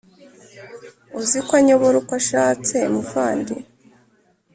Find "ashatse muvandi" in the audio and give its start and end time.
2.21-3.53